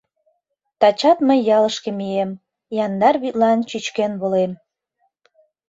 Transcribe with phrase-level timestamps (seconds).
[0.79, 2.31] Тачат мый ялышке мием,
[2.85, 4.51] Яндар вӱдлан чӱчкен волем.